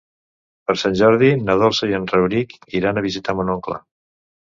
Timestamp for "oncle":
3.57-3.79